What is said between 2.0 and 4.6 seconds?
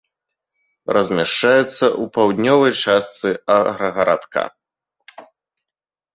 паўднёвай частцы аграгарадка.